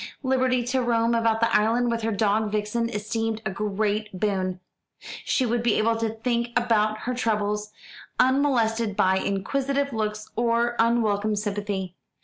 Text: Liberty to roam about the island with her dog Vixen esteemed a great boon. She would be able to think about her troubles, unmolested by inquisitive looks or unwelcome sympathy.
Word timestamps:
Liberty 0.23 0.63
to 0.63 0.81
roam 0.81 1.13
about 1.13 1.41
the 1.41 1.55
island 1.55 1.91
with 1.91 2.01
her 2.01 2.11
dog 2.11 2.51
Vixen 2.51 2.89
esteemed 2.89 3.39
a 3.45 3.51
great 3.51 4.19
boon. 4.19 4.59
She 5.23 5.45
would 5.45 5.61
be 5.61 5.75
able 5.75 5.95
to 5.97 6.09
think 6.09 6.49
about 6.59 7.01
her 7.01 7.13
troubles, 7.13 7.71
unmolested 8.19 8.95
by 8.95 9.17
inquisitive 9.19 9.93
looks 9.93 10.31
or 10.35 10.75
unwelcome 10.79 11.35
sympathy. 11.35 11.93